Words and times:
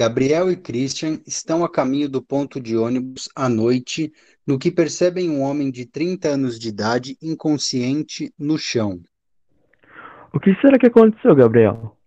Gabriel 0.00 0.50
e 0.50 0.56
Christian 0.56 1.20
estão 1.26 1.62
a 1.62 1.70
caminho 1.70 2.08
do 2.08 2.22
ponto 2.22 2.58
de 2.58 2.74
ônibus 2.74 3.28
à 3.36 3.50
noite, 3.50 4.10
no 4.46 4.58
que 4.58 4.70
percebem 4.70 5.28
um 5.28 5.42
homem 5.42 5.70
de 5.70 5.84
30 5.84 6.26
anos 6.26 6.58
de 6.58 6.70
idade 6.70 7.18
inconsciente 7.20 8.32
no 8.38 8.56
chão. 8.56 9.02
O 10.32 10.40
que 10.40 10.58
será 10.58 10.78
que 10.78 10.86
aconteceu, 10.86 11.34
Gabriel? 11.34 11.98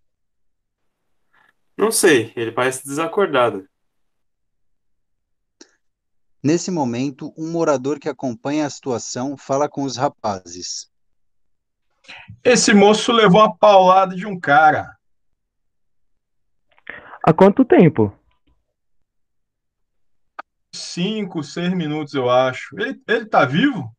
Não 1.78 1.92
sei, 1.92 2.34
ele 2.36 2.52
parece 2.52 2.84
desacordado. 2.84 3.70
Nesse 6.41 6.71
momento, 6.71 7.32
um 7.38 7.52
morador 7.52 8.00
que 8.00 8.10
acompanha 8.10 8.66
a 8.66 8.71
situação 8.71 9.38
fala 9.38 9.70
com 9.70 9.84
os 9.84 9.98
rapazes. 9.98 10.89
Esse 12.44 12.73
moço 12.73 13.12
levou 13.12 13.41
a 13.41 13.54
paulada 13.54 14.16
de 14.16 14.25
um 14.25 14.39
cara. 14.39 14.98
Há 17.25 17.33
quanto 17.33 17.63
tempo? 17.63 18.13
Cinco, 20.75 21.41
seis 21.41 21.73
minutos, 21.73 22.13
eu 22.13 22.29
acho. 22.29 22.77
Ele, 22.77 23.01
ele 23.07 23.25
tá 23.25 23.46
vivo? 23.46 23.96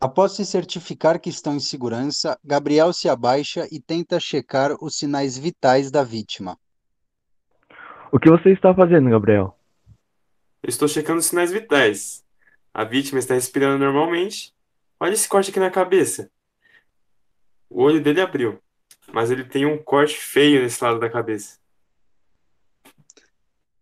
Após 0.00 0.32
se 0.36 0.46
certificar 0.46 1.20
que 1.20 1.28
estão 1.28 1.56
em 1.56 1.60
segurança, 1.60 2.38
Gabriel 2.44 2.92
se 2.92 3.08
abaixa 3.08 3.66
e 3.72 3.80
tenta 3.80 4.20
checar 4.20 4.76
os 4.80 4.96
sinais 4.96 5.36
vitais 5.36 5.90
da 5.90 6.04
vítima. 6.04 6.56
O 8.12 8.20
que 8.20 8.30
você 8.30 8.52
está 8.52 8.72
fazendo, 8.72 9.10
Gabriel? 9.10 9.58
Eu 10.62 10.68
estou 10.68 10.86
checando 10.86 11.18
os 11.18 11.26
sinais 11.26 11.50
vitais. 11.50 12.24
A 12.72 12.84
vítima 12.84 13.18
está 13.18 13.34
respirando 13.34 13.84
normalmente. 13.84 14.54
Olha 15.00 15.12
esse 15.12 15.28
corte 15.28 15.50
aqui 15.50 15.58
na 15.58 15.72
cabeça. 15.72 16.30
O 17.68 17.82
olho 17.82 18.00
dele 18.00 18.20
abriu, 18.20 18.62
mas 19.12 19.30
ele 19.30 19.44
tem 19.44 19.66
um 19.66 19.82
corte 19.82 20.16
feio 20.16 20.62
nesse 20.62 20.82
lado 20.82 21.00
da 21.00 21.10
cabeça. 21.10 21.58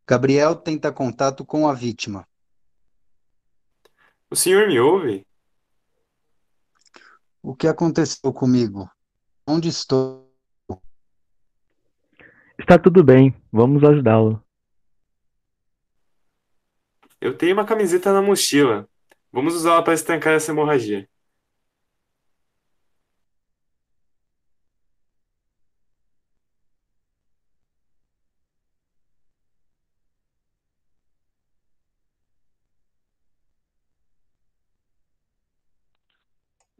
Gabriel 0.06 0.55
tenta 0.55 0.92
contato 0.92 1.45
com 1.45 1.69
a 1.69 1.75
vítima. 1.75 2.27
O 4.31 4.37
senhor 4.37 4.69
me 4.69 4.78
ouve? 4.78 5.27
O 7.42 7.55
que 7.55 7.67
aconteceu 7.67 8.33
comigo? 8.33 8.91
Onde 9.47 9.69
estou? 9.69 10.33
Está 12.59 12.78
tudo 12.78 13.05
bem, 13.05 13.34
vamos 13.53 13.84
ajudá-lo. 13.84 14.43
Eu 17.20 17.37
tenho 17.37 17.55
uma 17.55 17.65
camiseta 17.67 18.12
na 18.12 18.22
mochila. 18.22 18.89
Vamos 19.33 19.55
usá-la 19.55 19.83
para 19.83 19.95
estancar 19.95 20.34
essa 20.34 20.53
hemorragia. 20.53 21.09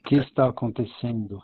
Que 0.07 0.15
está 0.15 0.49
acontecendo? 0.49 1.43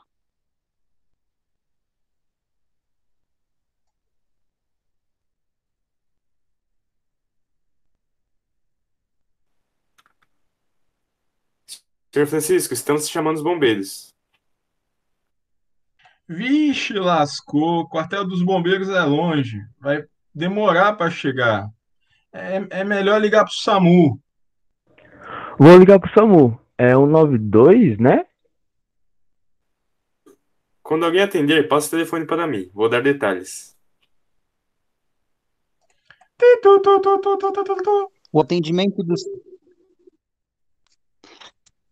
Senhor 12.12 12.26
Francisco, 12.26 12.72
estamos 12.72 13.08
chamando 13.08 13.38
os 13.38 13.42
bombeiros. 13.42 14.14
Vixe, 16.28 16.92
lascou. 16.94 17.80
O 17.80 17.88
quartel 17.88 18.24
dos 18.24 18.42
bombeiros 18.42 18.88
é 18.90 19.02
longe. 19.02 19.60
Vai 19.80 20.04
demorar 20.32 20.92
para 20.92 21.10
chegar. 21.10 21.68
É, 22.32 22.64
é 22.70 22.84
melhor 22.84 23.20
ligar 23.20 23.44
pro 23.44 23.52
SAMU. 23.52 24.20
Vou 25.58 25.76
ligar 25.78 25.98
pro 25.98 26.12
SAMU. 26.12 26.60
É 26.78 26.90
192, 26.90 27.98
né? 27.98 28.24
Quando 30.92 31.06
alguém 31.06 31.22
atender, 31.22 31.68
passa 31.68 31.86
o 31.86 31.90
telefone 31.92 32.26
para 32.26 32.46
mim. 32.46 32.68
Vou 32.74 32.86
dar 32.86 33.02
detalhes. 33.02 33.74
O 38.30 38.38
atendimento 38.38 39.02
dos 39.02 39.22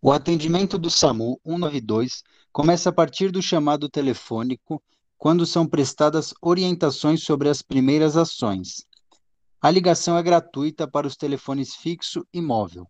o 0.02 0.12
atendimento 0.12 0.76
do 0.76 0.90
SAMU 0.90 1.40
192 1.46 2.22
começa 2.52 2.90
a 2.90 2.92
partir 2.92 3.30
do 3.30 3.40
chamado 3.40 3.88
telefônico, 3.88 4.82
quando 5.16 5.46
são 5.46 5.66
prestadas 5.66 6.34
orientações 6.42 7.22
sobre 7.22 7.48
as 7.48 7.62
primeiras 7.62 8.18
ações. 8.18 8.86
A 9.62 9.70
ligação 9.70 10.18
é 10.18 10.22
gratuita 10.22 10.86
para 10.86 11.06
os 11.06 11.16
telefones 11.16 11.74
fixo 11.74 12.22
e 12.34 12.42
móvel. 12.42 12.86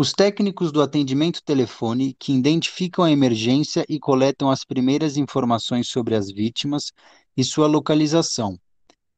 Os 0.00 0.12
técnicos 0.12 0.70
do 0.70 0.80
atendimento 0.80 1.42
telefone 1.42 2.14
que 2.20 2.32
identificam 2.32 3.04
a 3.04 3.10
emergência 3.10 3.84
e 3.88 3.98
coletam 3.98 4.48
as 4.48 4.64
primeiras 4.64 5.16
informações 5.16 5.88
sobre 5.88 6.14
as 6.14 6.30
vítimas 6.30 6.92
e 7.36 7.42
sua 7.42 7.66
localização. 7.66 8.56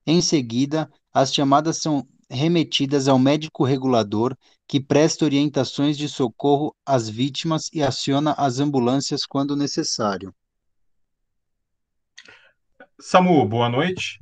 Em 0.07 0.23
seguida, 0.23 0.91
as 1.13 1.35
chamadas 1.35 1.83
são 1.83 2.09
remetidas 2.31 3.09
ao 3.09 3.19
médico 3.19 3.63
regulador 3.63 4.35
que 4.67 4.81
presta 4.81 5.27
orientações 5.27 5.99
de 5.99 6.09
socorro 6.09 6.75
às 6.87 7.11
vítimas 7.11 7.69
e 7.75 7.83
aciona 7.83 8.33
as 8.39 8.59
ambulâncias 8.59 9.27
quando 9.27 9.55
necessário. 9.55 10.35
SAMU, 12.99 13.47
boa 13.47 13.69
noite. 13.69 14.19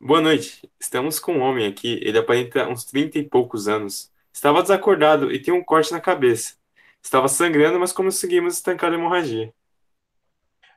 Boa 0.00 0.20
noite. 0.20 0.68
Estamos 0.80 1.20
com 1.20 1.34
um 1.34 1.40
homem 1.42 1.68
aqui. 1.68 2.00
Ele 2.02 2.18
aparenta 2.18 2.68
uns 2.68 2.84
30 2.84 3.20
e 3.20 3.28
poucos 3.28 3.68
anos. 3.68 4.11
Estava 4.32 4.62
desacordado 4.62 5.30
e 5.32 5.40
tem 5.40 5.52
um 5.54 5.62
corte 5.62 5.92
na 5.92 6.00
cabeça. 6.00 6.56
Estava 7.02 7.28
sangrando, 7.28 7.78
mas 7.80 7.92
conseguimos 7.92 8.54
estancar 8.54 8.90
a 8.92 8.94
hemorragia. 8.94 9.52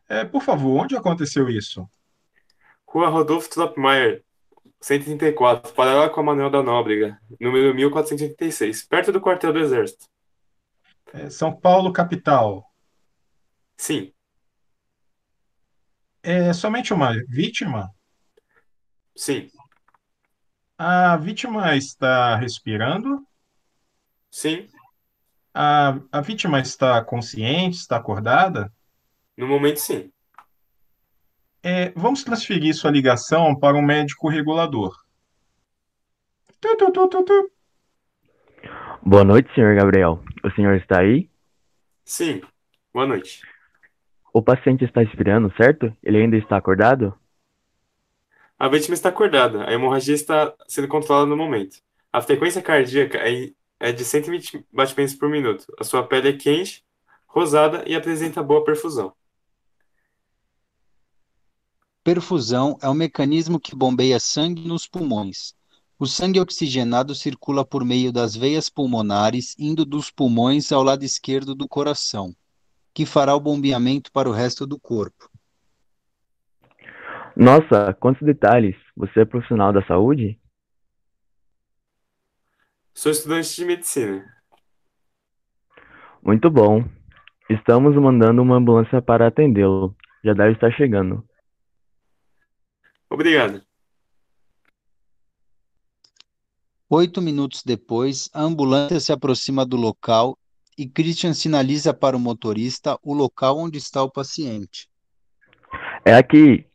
É, 0.08 0.24
por 0.26 0.42
favor, 0.42 0.84
onde 0.84 0.96
aconteceu 0.96 1.50
isso? 1.50 1.88
Rua 2.88 3.10
Rodolfo 3.10 3.50
Tropmeier, 3.50 4.24
134, 4.80 5.74
paralela 5.74 6.10
com 6.10 6.22
a 6.22 6.24
Manuel 6.24 6.50
da 6.50 6.64
Nóbrega, 6.64 7.20
número 7.40 7.74
1486, 7.76 8.84
perto 8.84 9.12
do 9.12 9.20
quartel 9.22 9.52
do 9.54 9.60
Exército. 9.60 10.06
É, 11.14 11.30
São 11.30 11.56
Paulo, 11.56 11.92
capital. 11.92 12.64
Sim, 13.78 14.14
É 16.24 16.52
somente 16.54 16.94
uma 16.94 17.14
vítima? 17.30 17.90
sim, 19.16 19.50
A 20.78 21.18
vítima 21.18 21.76
está 21.76 22.36
respirando? 22.38 23.26
Sim. 24.35 24.68
A, 25.53 25.97
a 26.12 26.19
vítima 26.19 26.59
está 26.59 27.01
consciente? 27.01 27.78
Está 27.78 27.96
acordada? 27.96 28.69
No 29.38 29.47
momento, 29.47 29.79
sim. 29.79 30.12
É, 31.63 31.91
vamos 31.96 32.23
transferir 32.23 32.75
sua 32.75 32.91
ligação 32.91 33.57
para 33.57 33.78
um 33.78 33.81
médico 33.81 34.28
regulador. 34.28 34.94
Tu, 36.59 36.75
tu, 36.75 36.91
tu, 36.91 37.07
tu, 37.07 37.24
tu. 37.24 37.51
Boa 39.01 39.24
noite, 39.24 39.53
senhor 39.56 39.74
Gabriel. 39.75 40.22
O 40.44 40.51
senhor 40.51 40.75
está 40.75 41.00
aí? 41.00 41.29
Sim. 42.03 42.41
Boa 42.94 43.07
noite. 43.07 43.41
O 44.34 44.41
paciente 44.41 44.84
está 44.84 45.00
respirando, 45.00 45.51
certo? 45.56 45.95
Ele 46.03 46.18
ainda 46.18 46.35
está 46.35 46.57
acordado? 46.57 47.18
A 48.59 48.68
vítima 48.68 48.95
está 48.95 49.09
acordada. 49.09 49.66
A 49.66 49.72
hemorragia 49.72 50.13
está 50.13 50.53
sendo 50.68 50.90
controlada 50.90 51.25
no 51.25 51.38
momento. 51.38 51.78
A 52.12 52.22
frequência 52.22 52.62
cardíaca 52.62 53.18
é 53.18 53.51
é 53.85 53.91
de 53.91 54.03
120 54.03 54.66
batimentos 54.73 55.13
por 55.13 55.29
minuto. 55.29 55.68
A 55.79 55.84
sua 55.84 56.01
pele 56.01 56.29
é 56.29 56.34
quente, 56.34 56.84
rosada 57.28 57.84
e 57.85 57.94
apresenta 57.94 58.41
boa 58.41 58.63
perfusão. 58.63 59.13
Perfusão 62.04 62.80
é 62.81 62.89
o 62.89 62.95
mecanismo 62.95 63.60
que 63.60 63.75
bombeia 63.75 64.19
sangue 64.19 64.68
nos 64.68 64.88
pulmões. 64.88 65.54
O 66.00 66.07
sangue 66.07 66.39
oxigenado 66.39 67.13
circula 67.13 67.63
por 67.63 67.86
meio 67.86 68.12
das 68.12 68.36
veias 68.36 68.71
pulmonares, 68.71 69.56
indo 69.60 69.86
dos 69.86 70.10
pulmões 70.10 70.71
ao 70.71 70.81
lado 70.81 71.06
esquerdo 71.06 71.54
do 71.54 71.68
coração, 71.68 72.36
que 72.92 73.06
fará 73.06 73.36
o 73.36 73.39
bombeamento 73.39 74.12
para 74.12 74.27
o 74.27 74.31
resto 74.31 74.65
do 74.65 74.80
corpo. 74.80 75.30
Nossa, 77.36 77.95
quantos 78.00 78.25
detalhes! 78.25 78.75
Você 78.98 79.19
é 79.19 79.25
profissional 79.25 79.71
da 79.71 79.86
saúde? 79.86 80.39
Sou 82.95 83.12
estudante 83.12 83.53
de 83.53 83.65
medicina. 83.65 84.33
Muito 86.24 86.50
bom. 86.50 86.81
Estamos 87.50 87.94
mandando 88.01 88.42
uma 88.42 88.56
ambulância 88.56 89.01
para 89.01 89.27
atendê-lo. 89.27 89.94
Já 90.24 90.33
deve 90.33 90.53
estar 90.53 90.71
chegando. 90.71 91.27
Obrigado. 93.09 93.62
Oito 96.89 97.21
minutos 97.21 97.63
depois, 97.63 98.30
a 98.33 98.42
ambulância 98.42 99.00
se 99.01 99.12
aproxima 99.12 99.65
do 99.65 99.75
local 99.75 100.39
e 100.77 100.88
Christian 100.88 101.33
sinaliza 101.33 101.94
para 101.94 102.15
o 102.15 102.19
motorista 102.19 102.98
o 103.03 103.13
local 103.13 103.57
onde 103.57 103.77
está 103.77 104.01
o 104.03 104.09
paciente. 104.09 104.89
É 106.06 106.15
aqui. 106.15 106.65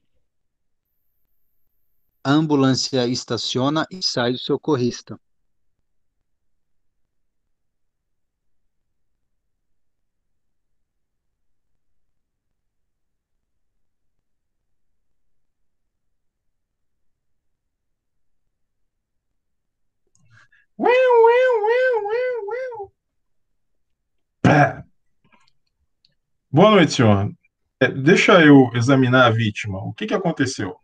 A 2.22 2.30
ambulância 2.30 3.06
estaciona 3.06 3.86
e 3.90 4.00
sai 4.02 4.32
o 4.32 4.38
socorrista. 4.38 5.18
Boa 26.52 26.72
noite, 26.72 26.94
senhor. 26.94 27.32
É, 27.78 27.88
deixa 27.88 28.44
eu 28.44 28.70
examinar 28.74 29.26
a 29.26 29.30
vítima. 29.30 29.78
O 29.78 29.94
que 29.94 30.04
que 30.04 30.14
aconteceu? 30.14 30.76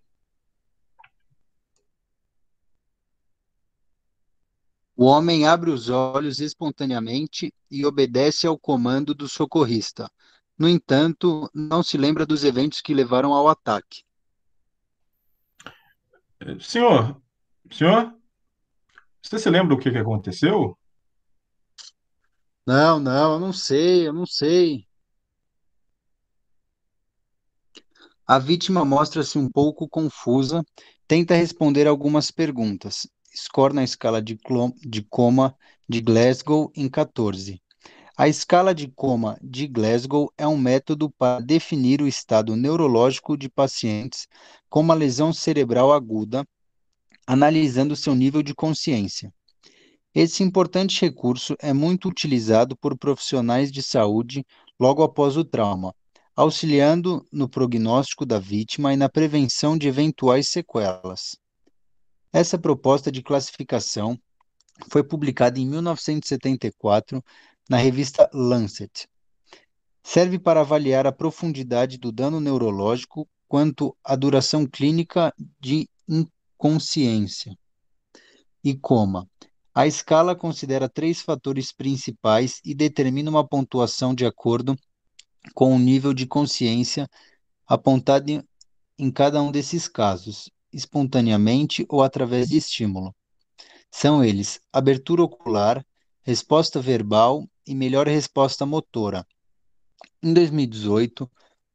O 4.97 5.05
homem 5.05 5.47
abre 5.47 5.71
os 5.71 5.91
olhos 5.91 6.39
espontaneamente 6.41 7.53
e 7.71 7.85
obedece 7.85 8.47
ao 8.47 8.57
comando 8.57 9.13
do 9.13 9.29
socorrista. 9.29 10.09
No 10.57 10.69
entanto, 10.69 11.51
não 11.53 11.83
se 11.83 11.99
lembra 11.99 12.25
dos 12.25 12.45
eventos 12.45 12.81
que 12.81 12.95
levaram 12.95 13.35
ao 13.35 13.49
ataque. 13.49 14.05
É, 16.41 16.59
Senhor, 16.61 17.21
senhor, 17.71 18.16
você 19.29 19.39
se 19.39 19.51
lembra 19.51 19.75
o 19.75 19.79
que 19.79 19.91
que 19.91 19.99
aconteceu? 19.99 20.79
Não, 22.67 22.99
não, 22.99 23.35
eu 23.35 23.41
não 23.41 23.53
sei, 23.53 24.07
eu 24.07 24.13
não 24.13 24.27
sei. 24.27 24.87
A 28.27 28.39
vítima 28.39 28.85
mostra-se 28.85 29.39
um 29.39 29.49
pouco 29.49 29.89
confusa, 29.89 30.65
tenta 31.07 31.35
responder 31.35 31.87
algumas 31.87 32.31
perguntas. 32.31 33.07
Score 33.35 33.75
na 33.75 33.85
escala 33.85 34.21
de, 34.21 34.39
de 34.81 35.03
coma 35.03 35.57
de 35.89 36.01
Glasgow 36.01 36.73
em 36.75 36.89
14. 36.89 37.63
A 38.17 38.29
escala 38.29 38.75
de 38.75 38.89
coma 38.89 39.39
de 39.43 39.67
Glasgow 39.67 40.33
é 40.39 40.47
um 40.47 40.57
método 40.57 41.11
para 41.11 41.41
definir 41.41 42.01
o 42.01 42.09
estado 42.09 42.57
neurológico 42.57 43.37
de 43.37 43.49
pacientes 43.49 44.27
com 44.71 44.81
uma 44.81 44.95
lesão 44.95 45.33
cerebral 45.33 45.93
aguda, 45.93 46.45
analisando 47.27 47.97
seu 47.97 48.15
nível 48.15 48.43
de 48.43 48.55
consciência. 48.55 49.33
Esse 50.15 50.43
importante 50.43 51.01
recurso 51.01 51.57
é 51.61 51.73
muito 51.73 52.09
utilizado 52.09 52.77
por 52.77 52.97
profissionais 52.97 53.71
de 53.71 53.83
saúde 53.83 54.47
logo 54.79 55.03
após 55.03 55.37
o 55.37 55.45
trauma, 55.45 55.95
auxiliando 56.35 57.27
no 57.33 57.49
prognóstico 57.49 58.25
da 58.25 58.39
vítima 58.39 58.95
e 58.95 58.97
na 58.97 59.09
prevenção 59.09 59.77
de 59.77 59.89
eventuais 59.89 60.49
sequelas. 60.49 61.37
Essa 62.33 62.59
proposta 62.59 63.11
de 63.11 63.23
classificação 63.23 64.19
foi 64.91 65.03
publicada 65.03 65.59
em 65.59 65.67
1974 65.67 67.23
na 67.69 67.77
revista 67.77 68.29
Lancet. 68.33 69.09
Serve 70.03 70.39
para 70.39 70.61
avaliar 70.61 71.07
a 71.07 71.13
profundidade 71.13 71.99
do 71.99 72.13
dano 72.13 72.41
neurológico 72.41 73.29
quanto 73.49 73.97
à 74.05 74.15
duração 74.15 74.67
clínica 74.67 75.33
de 75.59 75.89
inconsciência 76.57 77.57
e 78.65 78.75
coma. 78.75 79.29
A 79.75 79.87
escala 79.87 80.35
considera 80.35 80.89
três 80.89 81.21
fatores 81.21 81.71
principais 81.71 82.61
e 82.65 82.75
determina 82.75 83.31
uma 83.31 83.47
pontuação 83.47 84.15
de 84.15 84.25
acordo 84.25 84.75
com 85.55 85.77
o 85.77 85.79
nível 85.79 86.15
de 86.15 86.27
consciência 86.27 87.09
apontado 87.67 88.43
em 88.99 89.11
cada 89.11 89.43
um 89.43 89.53
desses 89.53 89.87
casos, 89.87 90.51
espontaneamente 90.73 91.85
ou 91.91 92.03
através 92.03 92.49
de 92.49 92.57
estímulo. 92.57 93.15
São 93.91 94.25
eles 94.25 94.59
abertura 94.73 95.23
ocular, 95.23 95.85
resposta 96.23 96.81
verbal 96.81 97.47
e 97.67 97.75
melhor 97.75 98.09
resposta 98.09 98.65
motora. 98.65 99.27
Em 100.23 100.33
2018, 100.33 101.31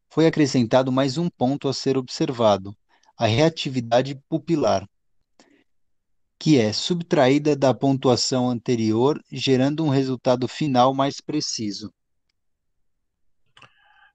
foi 0.09 0.25
acrescentado 0.25 0.91
mais 0.91 1.17
um 1.17 1.29
ponto 1.29 1.67
a 1.69 1.73
ser 1.73 1.97
observado, 1.97 2.75
a 3.21 3.27
reatividade 3.27 4.15
pupilar, 4.27 4.83
que 6.39 6.57
é 6.57 6.73
subtraída 6.73 7.55
da 7.55 7.71
pontuação 7.71 8.49
anterior, 8.49 9.21
gerando 9.31 9.85
um 9.85 9.89
resultado 9.89 10.47
final 10.47 10.91
mais 10.91 11.21
preciso. 11.21 11.93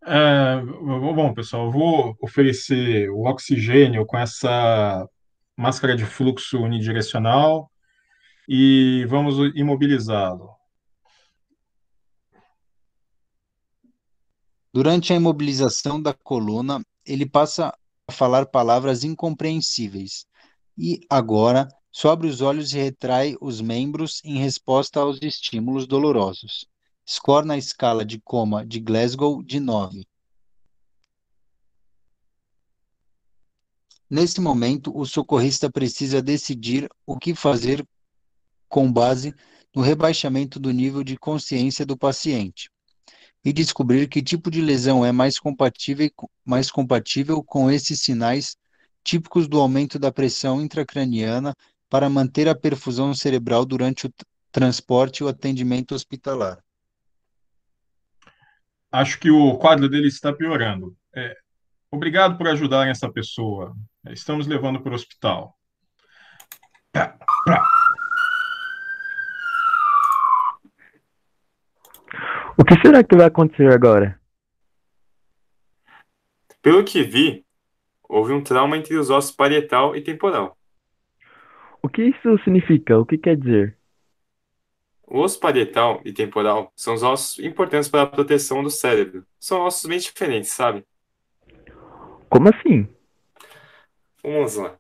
É, 0.05 0.61
bom, 0.61 1.33
pessoal, 1.33 1.67
eu 1.67 1.71
vou 1.71 2.17
oferecer 2.21 3.09
o 3.11 3.29
oxigênio 3.29 4.05
com 4.05 4.19
essa 4.19 5.09
máscara 5.57 5.97
de 5.97 6.05
fluxo 6.05 6.59
unidirecional 6.59 7.71
e 8.49 9.07
vamos 9.09 9.37
imobilizá-lo. 9.55 10.51
Durante 14.75 15.13
a 15.13 15.17
imobilização 15.17 16.03
da 16.03 16.13
coluna, 16.13 16.85
ele 17.07 17.25
passa 17.25 17.73
falar 18.13 18.47
palavras 18.47 19.03
incompreensíveis 19.03 20.27
e, 20.79 21.01
agora, 21.11 21.69
sobe 21.91 22.27
os 22.29 22.41
olhos 22.41 22.73
e 22.73 22.79
retrai 22.79 23.37
os 23.41 23.61
membros 23.61 24.21
em 24.25 24.39
resposta 24.39 25.01
aos 25.01 25.21
estímulos 25.21 25.87
dolorosos. 25.87 26.67
Score 27.09 27.47
na 27.47 27.57
escala 27.57 28.05
de 28.05 28.21
coma 28.21 28.65
de 28.65 28.81
Glasgow 28.81 29.43
de 29.43 29.59
9. 29.59 30.07
Nesse 34.09 34.41
momento, 34.41 34.97
o 34.97 35.05
socorrista 35.05 35.71
precisa 35.71 36.23
decidir 36.23 36.89
o 37.05 37.19
que 37.19 37.35
fazer 37.35 37.85
com 38.69 38.93
base 38.93 39.35
no 39.75 39.83
rebaixamento 39.83 40.61
do 40.61 40.71
nível 40.71 41.03
de 41.03 41.17
consciência 41.17 41.85
do 41.85 41.97
paciente 41.97 42.71
e 43.47 43.53
descobrir 43.53 44.09
que 44.09 44.21
tipo 44.21 44.51
de 44.51 44.61
lesão 44.61 45.07
é 45.07 45.13
mais 45.13 45.39
compatível, 45.39 46.11
mais 46.45 46.69
compatível 46.69 47.45
com 47.45 47.71
esses 47.71 48.01
sinais 48.01 48.57
típicos 49.05 49.47
do 49.47 49.61
aumento 49.61 50.01
da 50.01 50.11
pressão 50.11 50.61
intracraniana 50.61 51.55
para 51.89 52.11
manter 52.11 52.49
a 52.49 52.57
perfusão 52.57 53.15
cerebral 53.15 53.65
durante 53.65 54.09
o 54.09 54.13
transporte 54.51 55.19
e 55.21 55.25
o 55.25 55.29
atendimento 55.29 55.95
hospitalar. 55.95 56.59
Acho 58.91 59.17
que 59.21 59.31
o 59.31 59.57
quadro 59.59 59.89
dele 59.89 60.09
está 60.09 60.33
piorando. 60.33 60.97
É, 61.15 61.37
obrigado 61.89 62.37
por 62.37 62.49
ajudar 62.49 62.89
essa 62.89 63.09
pessoa. 63.09 63.77
Estamos 64.09 64.49
levando 64.49 64.81
para 64.81 64.91
o 64.91 64.97
hospital. 64.97 65.56
Que 72.67 72.81
será 72.81 73.05
que 73.05 73.17
vai 73.17 73.27
acontecer 73.27 73.73
agora? 73.73 74.21
Pelo 76.61 76.85
que 76.85 77.03
vi, 77.03 77.45
houve 78.09 78.33
um 78.33 78.43
trauma 78.43 78.77
entre 78.77 78.97
os 78.97 79.09
ossos 79.09 79.31
parietal 79.31 79.95
e 79.95 80.03
temporal. 80.03 80.59
O 81.81 81.89
que 81.89 82.03
isso 82.03 82.37
significa? 82.43 82.99
O 82.99 83.07
que 83.07 83.17
quer 83.17 83.37
dizer? 83.37 83.79
O 85.07 85.21
osso 85.21 85.39
parietal 85.39 86.01
e 86.05 86.13
temporal 86.13 86.73
são 86.75 86.95
os 86.95 87.05
ossos 87.05 87.39
importantes 87.39 87.89
para 87.89 88.03
a 88.03 88.07
proteção 88.07 88.61
do 88.61 88.71
cérebro. 88.71 89.25
São 89.39 89.61
ossos 89.61 89.89
bem 89.89 90.01
diferentes, 90.01 90.51
sabe? 90.51 90.85
Como 92.29 92.49
assim? 92.49 92.89
Vamos 94.21 94.57
lá. 94.57 94.77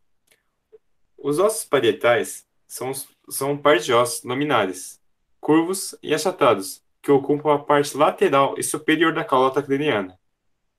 Os 1.16 1.38
ossos 1.38 1.64
parietais 1.64 2.45
são, 2.66 2.90
são 3.28 3.52
um 3.52 3.57
par 3.57 3.78
de 3.78 3.93
ossos 3.93 4.25
nominares, 4.25 5.00
curvos 5.40 5.97
e 6.02 6.12
achatados, 6.12 6.83
que 7.07 7.13
ocupam 7.13 7.55
a 7.55 7.59
parte 7.61 7.97
lateral 7.97 8.57
e 8.59 8.65
superior 8.65 9.15
da 9.15 9.23
calota 9.23 9.63
craniana. 9.63 10.19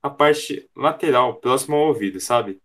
A 0.03 0.09
parte 0.09 0.69
lateral 0.75 1.35
próxima 1.35 1.77
ao 1.77 1.87
ouvido, 1.87 2.19
sabe? 2.19 2.61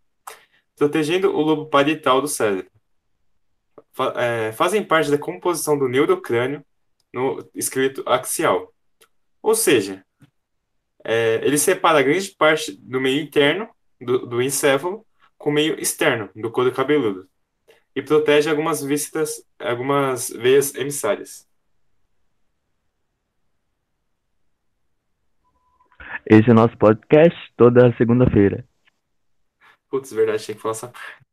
Protegendo 0.74 1.30
o 1.30 1.40
lobo 1.40 1.66
parietal 1.66 2.20
do 2.20 2.26
cérebro. 2.26 2.66
Fa- 3.92 4.14
é, 4.16 4.50
fazem 4.50 4.82
parte 4.82 5.12
da 5.12 5.16
composição 5.16 5.78
do 5.78 5.86
neurocrânio 5.86 6.64
no 7.14 7.48
esqueleto 7.54 8.02
axial. 8.04 8.74
Ou 9.40 9.54
seja, 9.54 10.04
é, 11.04 11.40
ele 11.44 11.56
separa 11.56 12.02
grande 12.02 12.32
parte 12.32 12.72
do 12.72 13.00
meio 13.00 13.22
interno 13.22 13.68
do, 14.00 14.26
do 14.26 14.42
encéfalo 14.42 15.06
com 15.38 15.50
o 15.50 15.52
meio 15.52 15.78
externo 15.78 16.28
do 16.34 16.50
couro 16.50 16.72
cabeludo 16.72 17.28
e 17.94 18.02
protege 18.02 18.50
algumas 18.50 18.82
vísceras, 18.82 19.46
algumas 19.56 20.30
veias 20.30 20.74
emissárias. 20.74 21.46
Esse 26.24 26.48
é 26.48 26.52
o 26.52 26.56
nosso 26.56 26.76
podcast 26.78 27.36
toda 27.56 27.94
segunda-feira. 27.96 28.64
Putz, 29.90 30.12
verdade, 30.12 30.44
tinha 30.44 30.54
que 30.54 30.62
falar 30.62 30.72
essa 30.72 30.88
parte. 30.88 31.31